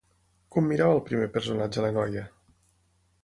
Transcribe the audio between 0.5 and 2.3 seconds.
Com mirava el primer personatge a la noia?